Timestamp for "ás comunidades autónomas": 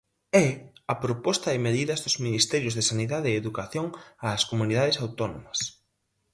4.31-5.59